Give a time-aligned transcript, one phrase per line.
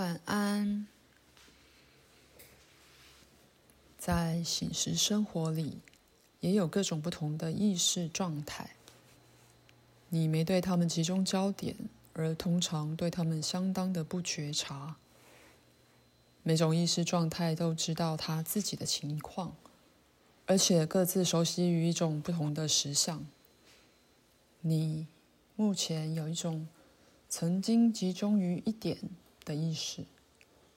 [0.00, 0.86] 晚安。
[3.98, 5.76] 在醒时生活里，
[6.40, 8.70] 也有各种不同的意识状态。
[10.08, 11.76] 你没对他们集中焦点，
[12.14, 14.96] 而通常对他们相当的不觉察。
[16.42, 19.54] 每种意识状态都知道他自己的情况，
[20.46, 23.26] 而且各自熟悉于一种不同的实相。
[24.62, 25.06] 你
[25.56, 26.66] 目前有一种
[27.28, 28.96] 曾经集中于一点
[29.50, 30.04] 的意识，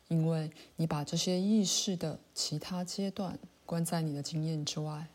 [0.08, 3.38] 因为你把这些意识的其他阶段
[3.68, 5.08] 关在你的经验之外，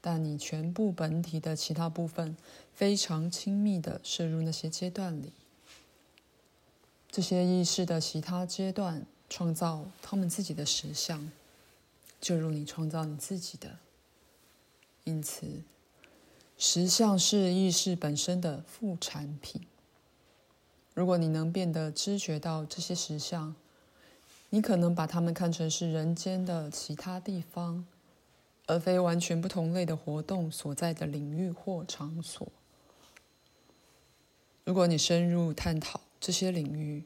[0.00, 2.36] 但你全部本体的其他部分
[2.74, 5.32] 非常亲密的摄入那些阶段里。
[7.08, 11.30] 这些意识的其他阶段创造他们自己的实相，
[12.20, 13.78] 就如你创造你自己的。
[15.04, 15.62] 因此，
[16.58, 19.62] 实相是意识本身的副产品。
[20.94, 23.54] 如果你能变得知觉到这些实相，
[24.50, 27.86] 你可能把它们看成是人间的其他地方，
[28.66, 32.46] 而非完全不同类的活动所在的领域或场所。
[34.64, 37.04] 如果你深入探讨这些领域，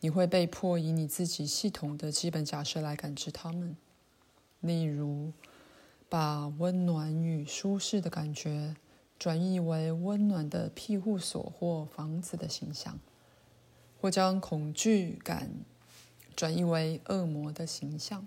[0.00, 3.76] 你会被迫以你自己系统的基本假设来感知它们，
[4.60, 5.32] 例如，
[6.08, 8.76] 把温暖与舒适的感觉
[9.18, 12.98] 转译为温暖的庇护所或房子的形象，
[14.02, 15.48] 或将恐惧感
[16.34, 18.26] 转移为恶魔的形象。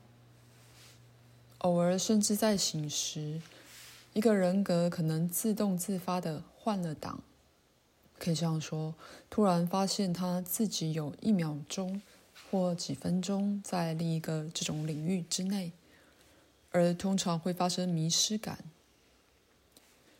[1.57, 3.41] 偶尔，甚至在醒时，
[4.13, 7.21] 一个人格可能自动自发地换了档。
[8.17, 8.95] 可以这样说，
[9.29, 12.01] 突然发现他自己有一秒钟
[12.49, 15.73] 或几分钟在另一个这种领域之内，
[16.71, 18.59] 而通常会发生迷失感。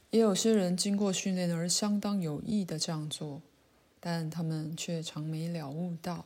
[0.10, 3.42] 也有些人经过训练而相当有意的这样做，
[4.08, 6.26] 但他们却常没了悟到，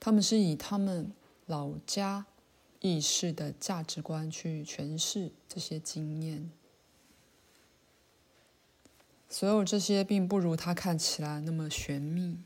[0.00, 1.12] 他们是以他们
[1.46, 2.26] 老家
[2.80, 6.50] 意识的价值观去诠释这些经验。
[9.28, 12.38] 所有这些并不如他看起来那么玄秘。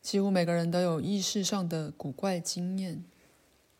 [0.00, 3.04] 几乎每个人都有意识上的古怪经验，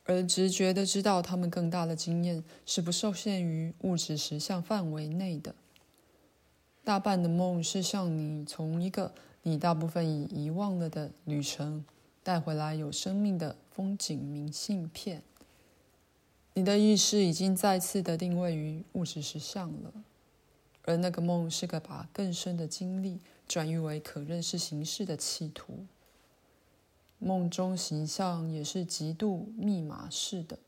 [0.03, 5.55] 而直觉的知道他们更大的经验是不受限于物质实相范围内的。
[6.91, 9.15] 大半的梦是向你从一个
[9.45, 11.85] 你大部分已遗忘了的旅程
[12.21, 15.23] 带回来有生命的风景明信片。
[16.55, 19.93] 你的意识已经再次的定位于物质实相了。
[20.83, 25.87] 而那个梦是个把更深的经历转喻为可认识形式的企图。
[27.21, 30.59] 梦中形象也是极度密码式的，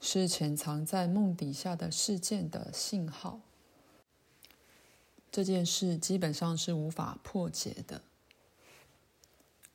[0.00, 3.40] 是潜藏在梦底下的事件的信号。
[5.30, 8.02] 这件事基本上是无法破解的。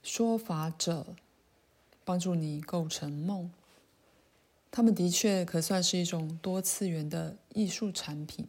[0.03, 1.15] 说法者
[2.03, 3.51] 帮助你构成梦，
[4.69, 8.47] 他们的确可算是一种多次元的艺术产品。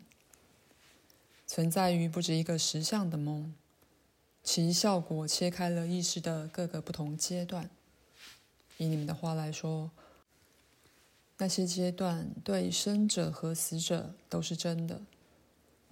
[1.46, 3.54] 存在于不止一个实相的梦，
[4.42, 7.70] 其效果切开了意识的各个不同阶段。
[8.78, 9.90] 以你们的话来说，
[11.38, 15.00] 那些阶段对生者和死者都是真的，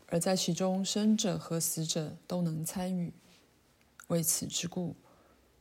[0.09, 3.13] 而在其中，生者和死者都能参与。
[4.09, 4.95] 为此之故，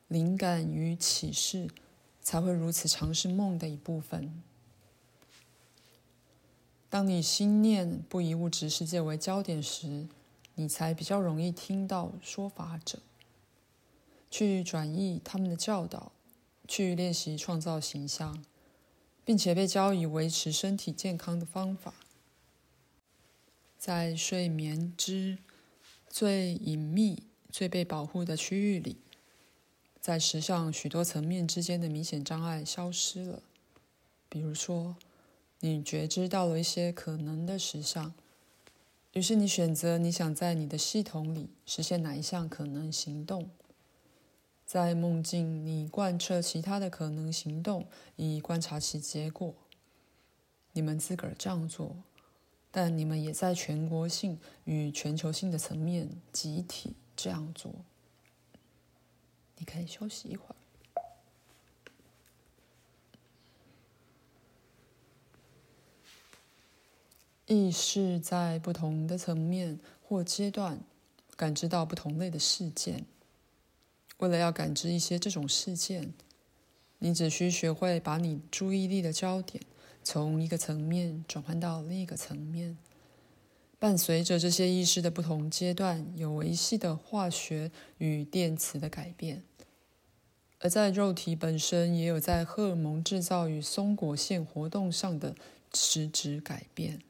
[0.07, 1.69] 灵感与启示
[2.21, 4.43] 才会如此常是梦的一部分。
[6.89, 10.07] 当你心念不以物质世界为焦点时，
[10.55, 12.99] 你才比较容易听到说法者，
[14.29, 16.11] 去转译他们的教导，
[16.67, 18.45] 去练习创造形象，
[19.25, 21.95] 并且被教以维持身体健康的方法。
[23.85, 25.37] 在睡眠之
[26.07, 28.95] 最隐秘、最被保护的区域里，
[29.99, 33.43] 在实相许多层面之间的明显障碍消失了，
[34.29, 34.95] 比如说。
[35.59, 38.13] 你觉知到了一些可能的实相，
[39.11, 43.49] 于是你选择你想在你的系统里实现哪一项可能行动。
[44.65, 49.53] 在梦境，你贯彻其他的可能行动，以观察其结果。
[50.71, 51.97] 你们自个儿这样做，
[52.75, 57.71] 但你们也在全国性与全球性的层面集体这样做。
[59.57, 60.55] 你可以休息一会儿。
[67.45, 70.79] 意识在不同的层面或阶段
[71.35, 73.05] 感知到不同类的事件。
[74.17, 76.11] 为了要感知一些这种事件，
[76.97, 79.63] 你只需学会把你注意力的焦点
[80.03, 82.77] 从一个层面转换到另一个层面，
[83.79, 89.43] 伴随着这些意识的不同阶段，有维系的化学与电磁的改变。
[90.59, 95.35] 而在肉体本身，也有在荷尔蒙制造与松果腺活动上的
[95.73, 97.01] 实质改变。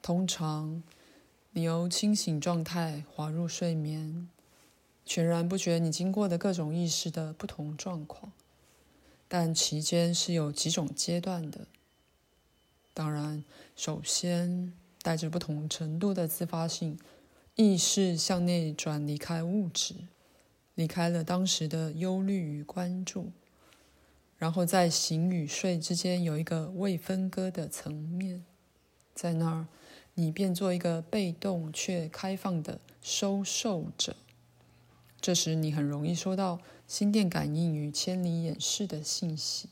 [0.00, 0.82] 通常，
[1.50, 4.28] 你由清醒状态滑入睡眠，
[5.04, 8.32] 全然不觉你经过的各种意识的不同状况，
[9.34, 11.66] 但其间是有几种阶段的。
[12.92, 13.42] 当然，
[13.74, 16.98] 首先带着不同程度的自发性
[17.54, 19.94] 意识向内转离开物质。
[20.74, 23.32] 离开了当时的忧虑与关注，
[24.36, 28.44] 然后在醒与睡之间有一个未分割的层面，
[29.14, 29.66] 在那儿，
[30.12, 34.14] 你变做一个被动却开放的收受者。
[35.22, 36.60] 这时，你很容易收到
[36.92, 39.70] 心电感应与千里眼式的信息。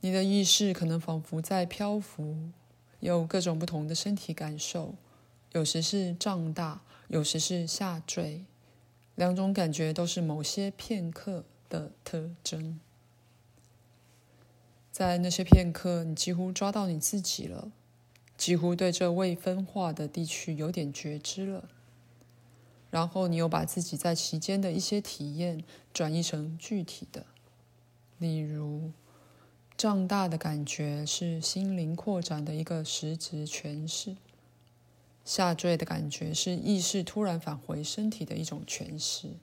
[0.00, 2.50] 你的意识可能仿佛在漂浮，
[3.00, 4.96] 有各种不同的身体感受，
[5.52, 6.82] 有时是胀大。
[7.06, 8.44] 有时是下坠，
[9.14, 12.78] 两种感觉都是某些片刻的特征。
[14.92, 17.72] 在那些片刻，你几乎抓到你自己了，
[18.36, 21.70] 几乎对这未分化的地区有点觉知了。
[22.90, 25.62] 然后你又把自己在其间的一些体验
[25.92, 27.26] 转移成具体的，
[28.18, 28.92] 例如，
[29.76, 34.16] 胀大的感觉是心灵扩展的一个实质诠释。
[35.24, 39.34] 下坠的感觉是意识突然返回身体的一种诠释。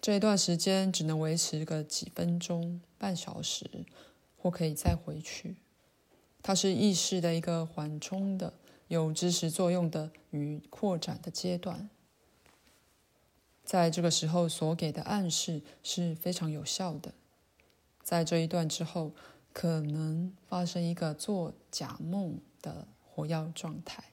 [0.00, 3.84] 这一段时间只能维持个几分钟、半小时，
[4.38, 5.56] 或可以再回去。
[6.42, 8.54] 它是意识的一个缓冲的、
[8.94, 11.88] 有支持作用的与扩展的阶段。
[13.64, 17.14] 在这个时候所给的暗示是非常有效的。
[18.02, 19.12] 在这一段之后，
[19.52, 22.86] 可能发生一个做假梦的。
[23.14, 24.04] 活跃状态，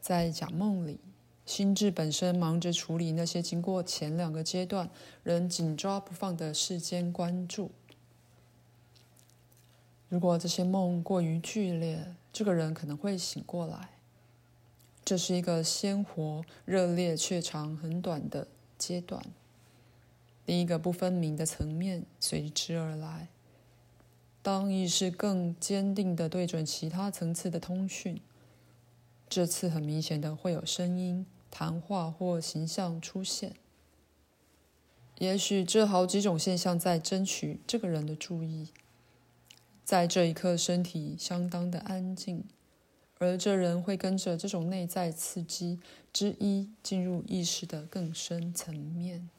[0.00, 0.98] 在假梦里，
[1.46, 4.90] 心智本身忙着处理那些经过前两个阶段
[5.22, 7.70] 仍紧抓不放的世间关注。
[10.08, 13.90] 如果这些梦过于剧烈，这个人可能会醒过来。
[15.04, 18.46] 这是一个鲜活、热烈却长很短的
[18.76, 19.24] 阶段。
[20.44, 23.28] 另一个不分明的层面随之而来。
[24.42, 28.20] 当意识更坚定地对准其他层次的通讯，
[29.28, 33.54] 这次很明显的会有声音、谈话或形象出现。
[35.18, 38.68] 也许这好几种现象在争取这个人的注意。
[39.88, 42.44] 在这一刻，身体相当的安静，
[43.16, 45.80] 而这人会跟着这种内在刺激
[46.12, 49.30] 之一进入意识的更深层面，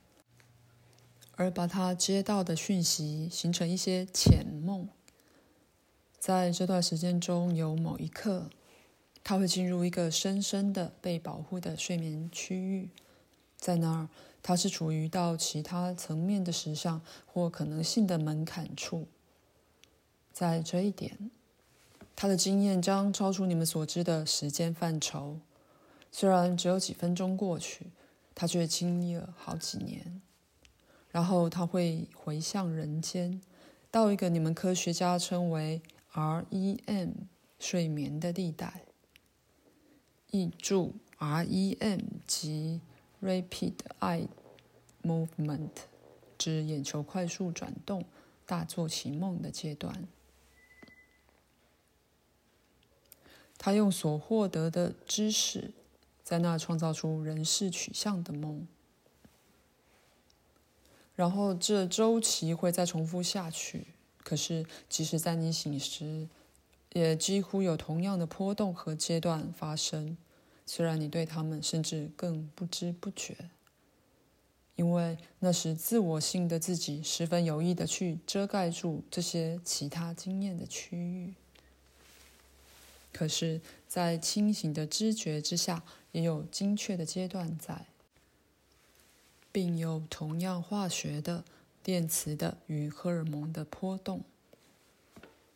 [1.35, 4.89] 而把他接到的讯息形成一些潜梦。
[6.17, 8.49] 在这段时间中，有某一刻，
[9.23, 12.89] 他会进入一个深深的被保护的睡眠区域，
[13.55, 14.09] 在那儿，
[14.41, 19.07] 他是处于到其他层面的实相或可能性的门槛处。
[20.39, 21.30] 在这一点，
[22.15, 25.38] 他的经验将超出你们所知的时间范畴。
[26.13, 27.88] 虽然只有几分钟过去，
[28.33, 30.21] 他却经历了好几年。
[31.12, 33.41] 然后他会回向人间，
[33.91, 35.81] 到一个你们科学家称为。
[36.13, 37.12] REM
[37.59, 38.83] 睡眠的地带，
[40.31, 42.80] 译注 REM 即
[43.21, 44.28] Rapid Eye
[45.04, 45.69] Movement，
[46.37, 48.06] 指眼球快速转动、
[48.45, 50.07] 大做其梦的阶段。
[53.59, 55.71] 他用所获得的知识，
[56.23, 58.66] 在那创造出人事取向的梦，
[61.13, 63.87] 然后这周期会再重复下去。
[64.23, 66.28] 可是，即使在你醒时，
[66.94, 70.18] 也几乎有同样的波动和阶段发生。
[70.66, 73.35] 虽然你对他们甚至更不知不觉，
[74.75, 81.33] 因为那时自我性的自己十分有意的去遮盖住这些其他经验的区域。
[83.11, 87.87] 可是，在清醒的知觉之下，也有精确的阶段在，
[89.51, 91.44] 并有同样化学的。
[91.81, 94.21] 电磁的与荷尔蒙的波动，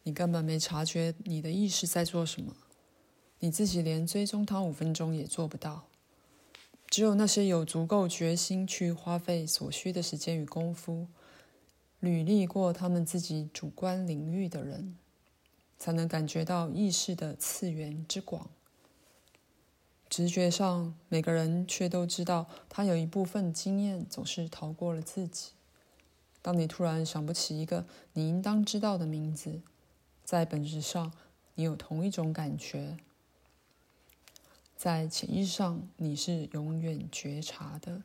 [0.04, 2.56] 你根本没察觉你的意识在做什么，
[3.40, 5.84] 你自己连追踪它五分钟也做不到。
[6.88, 11.08] 只有那些有足够决心去花费所需的时间与功夫，
[12.00, 14.96] 履历过他们自己主观领域的人，
[15.84, 18.50] 才能感觉到意识的次元之广。
[20.10, 25.50] 直觉上，每个人却都知道，他有一部分经验总是逃过了自己。
[26.42, 29.60] 当你突然想不起一个你应当知道的名字，
[30.24, 31.12] 在本质上，
[31.56, 32.96] 你有同一种感觉。
[34.78, 38.04] 在潜意识上，你是永远觉察的。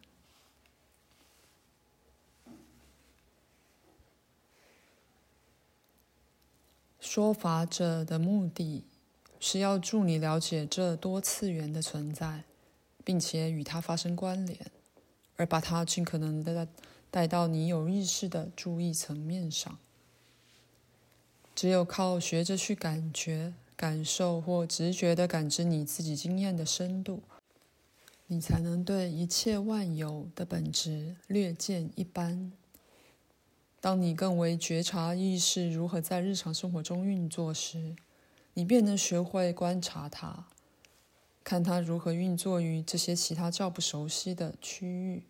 [7.11, 8.85] 说法者的目的
[9.41, 12.45] 是要助你了解这多次元的存在，
[13.03, 14.71] 并且与它发生关联，
[15.37, 16.69] 而把它尽可能的
[17.11, 19.79] 带到你有意识的注意层面上。
[21.55, 23.55] 只有靠学着去感觉。
[23.75, 27.23] 感受或直觉地感知你自己经验的深度，
[28.27, 32.51] 你才能对一切万有的本质略见一斑。
[33.89, 37.97] 当你更为觉察意识如何在日常生活中运作时，
[38.53, 40.47] 你便能学会观察它，
[41.43, 45.23] 看它如何运作于这些其他较不熟悉的区域。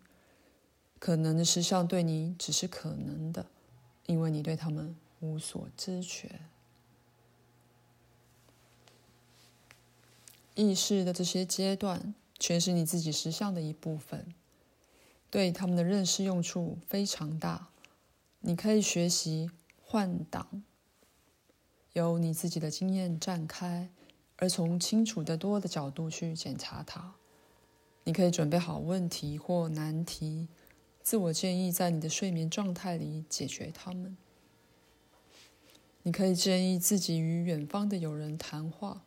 [0.99, 3.45] 可能的实相对你只是可能的，
[4.07, 6.41] 因为你对它们无所知觉。
[10.55, 14.35] 意识的这些阶段，全是你自己实相的一部分，
[15.31, 17.69] 对他们的认识用处非常大。
[18.41, 19.49] 你可以学习
[19.81, 20.63] 换挡，
[21.93, 23.89] 由你自己的经验展开，
[24.37, 27.15] 而从清楚得多的角度去检查它。
[28.03, 30.47] 你可以准备好问题或难题，
[31.01, 34.17] 自我建议在你的睡眠状态里解决它们。
[36.03, 39.03] 你可以建议自己与远方的友人谈话。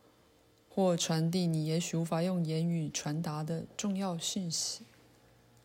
[0.74, 4.86] 或传递你也许无法用言语传达的重要讯息，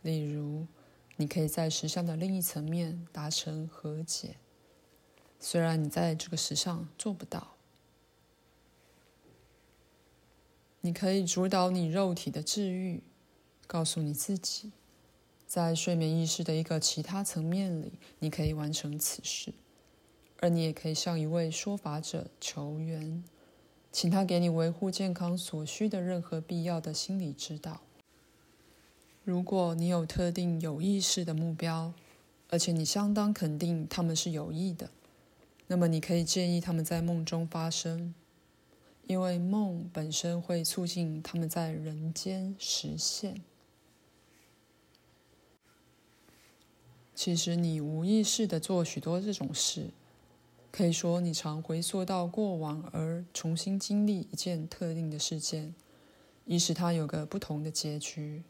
[0.01, 0.67] 例如，
[1.17, 4.37] 你可以在实相的另一层面达成和解，
[5.39, 7.55] 虽然你在这个实相做不到。
[10.81, 13.03] 你可以主导你肉体的治愈，
[13.65, 14.71] 告诉你自己，
[15.45, 19.53] 在睡眠意识的一个其他层面里，你可以完成此事，
[20.39, 23.23] 而你也可以向一位说法者求援。
[23.91, 27.81] 请他给你维护健康所需的任何必要的心理指导。
[29.27, 31.91] 如果你有特定有意识的目标，
[32.49, 34.89] 而且你相当肯定他们是有益的，
[35.67, 38.15] 那么你可以建议他们在梦中发生，
[39.05, 43.41] 因为梦本身会促进他们在人间实现。
[47.13, 49.89] 其实你无意识的做许多这种事。
[50.71, 55.75] 可以说，你常回溯到过往，而重新经历一件特定的事件，
[56.45, 58.43] 以使它有个不同的结局，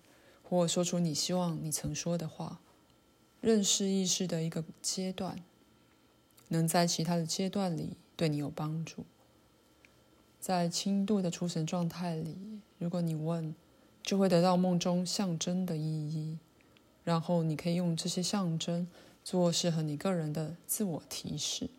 [0.48, 2.60] 或说出你希望你曾说的话。
[3.42, 5.44] 认识意识的一个阶段，
[6.48, 9.06] 能在其他的阶段里对你有帮助。
[10.40, 13.54] 在轻度的出神状态里，如果你问，
[14.02, 16.40] 就会得到梦中象征的意义，
[17.04, 18.88] 然后你可以用这些象征
[19.24, 21.70] 做适合你个人的自我提示。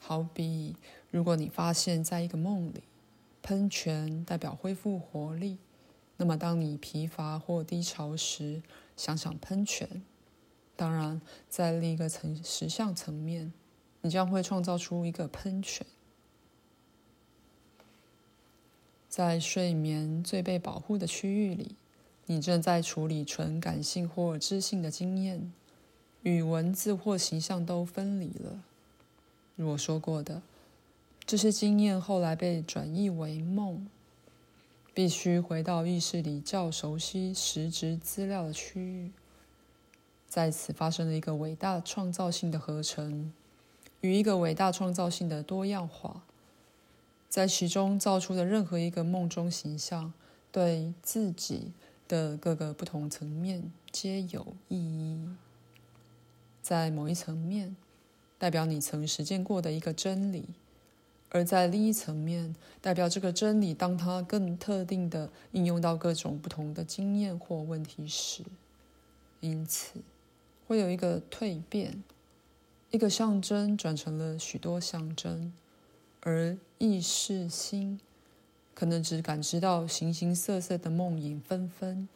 [0.00, 0.74] 好比，
[1.10, 2.82] 如果你发现在一个梦里，
[3.42, 5.58] 喷泉代表恢复活力，
[6.18, 8.62] 那么当你疲乏或低潮时，
[8.96, 10.02] 想想喷泉。
[10.76, 13.52] 当然，在另一个层实相层面，
[14.02, 15.86] 你将会创造出一个喷泉。
[19.08, 21.74] 在睡眠最被保护的区域里，
[22.26, 25.52] 你正在处理纯感性或知性的经验，
[26.22, 28.62] 与文字或形象都分离了。
[29.56, 30.42] 如我说过的，
[31.24, 33.88] 这些经验后来被转译为梦，
[34.98, 39.12] 必须回到意识里较熟悉实质资料的区域，
[40.26, 43.32] 在此发生了一个伟大创造性的合成，
[44.00, 46.24] 与一个伟大创造性的多样化，
[47.28, 50.12] 在其中造出的任何一个梦中形象，
[50.50, 51.70] 对自己
[52.08, 55.28] 的各个不同层面皆有意义，
[56.60, 57.76] 在某一层面。
[58.36, 60.46] 代表你曾实践过的一个真理，
[61.30, 68.42] 而在另一层面，代表这个真理当它更特定的应用到各种不同的经验或问题时，
[69.40, 70.00] 因此
[70.66, 72.02] 会有一个蜕变，
[72.90, 75.52] 一个象征转成了许多象征，
[76.20, 78.00] 而意识心
[78.74, 82.08] 可能只感知到形形色色的梦影纷纷。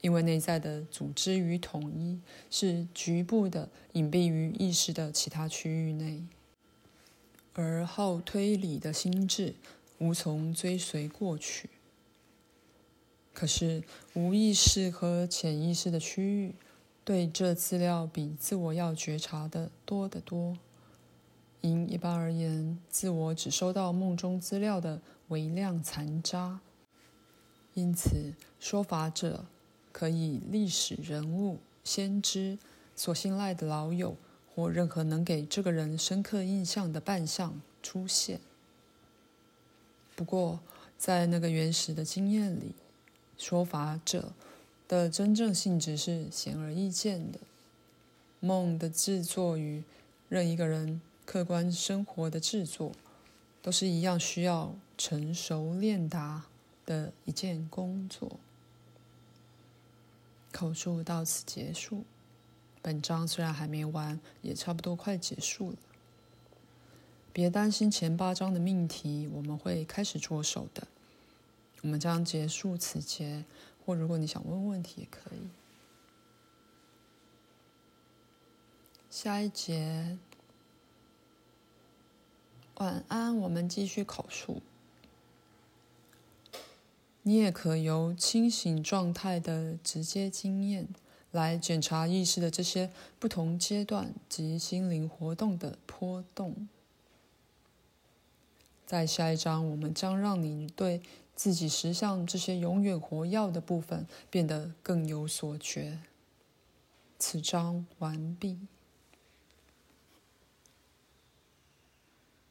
[0.00, 6.22] 因为内在的组织与统一是局部的，隐蔽于意识的其他区域内，
[7.54, 9.54] 而好推理的心智
[9.98, 11.70] 无从追随过去。
[13.32, 13.82] 可是
[14.12, 16.54] 无意识和潜意识的区域
[17.04, 20.58] 对这资料比自我要觉察的多得多。
[21.62, 26.60] 因一般而言，自我只收到梦中资料的微量残渣，
[27.72, 29.46] 因此说法者。
[29.92, 32.58] 可以历史人物、先知、
[32.96, 34.16] 所信赖的老友
[34.54, 38.40] 或任何能给这个人深刻印象的扮相出现。
[40.14, 40.60] 不过，
[40.96, 42.72] 在那个原始的经验里，
[43.36, 44.32] 说法者
[44.86, 47.40] 的真正性质是显而易见的。
[48.38, 49.82] 梦的制作与
[50.28, 52.92] 任一个人客观生活的制作，
[53.60, 56.44] 都是一样需要成熟练达
[56.86, 58.38] 的一件工作。
[60.52, 62.04] 口述到此结束。
[62.84, 65.78] 本章虽然还没完，也差不多快结束了。
[67.32, 70.86] 别担心前八章的命题，我们会开始着手的。
[71.80, 73.46] 我们将结束此节，
[73.86, 75.48] 或如果你想问问题也可以。
[79.08, 80.18] 下一节，
[82.74, 84.60] 晚安，我们继续口述。
[87.22, 90.86] 你也可由清醒状态的直接经验
[91.34, 92.88] 来检查意识的这些
[93.18, 96.68] 不同阶段及心灵活动的波动。
[98.86, 101.02] 在下一章，我们将让你对
[101.34, 105.98] 自己实相这些永远活跃的部分变得更有所觉。
[107.18, 108.60] 此章完毕。